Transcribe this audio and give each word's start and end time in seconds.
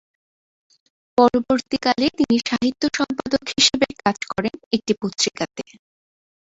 পরবর্তীকালে 1.17 2.05
তিনি 2.17 2.35
সাহিত্য 2.47 2.83
সম্পাদক 2.97 3.43
হিসেবে 3.55 3.87
কাজ 4.03 4.17
করেন 4.31 4.55
একটি 4.75 4.93
পত্রিকাতে। 5.01 5.63